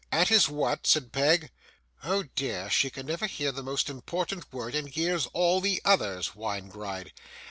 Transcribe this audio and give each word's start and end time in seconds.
'At 0.11 0.29
his 0.29 0.49
what?' 0.49 0.87
said 0.87 1.11
Peg. 1.11 1.51
'Oh 2.03 2.23
dear! 2.35 2.71
she 2.71 2.89
can 2.89 3.05
never 3.05 3.27
hear 3.27 3.51
the 3.51 3.61
most 3.61 3.87
important 3.87 4.51
word, 4.51 4.73
and 4.73 4.89
hears 4.89 5.27
all 5.27 5.61
the 5.61 5.79
others!' 5.85 6.29
whined 6.29 6.71
Gride. 6.71 7.11